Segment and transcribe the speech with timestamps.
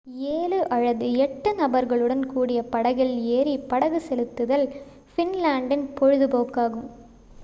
[0.27, 4.65] 7 அல்லது 8 நபர்களுடன் கூடிய படகில் ஏறி படகு செலுத்துதல்
[5.11, 6.89] ஃபின்லாண்டின் பொழுது போக்காகும்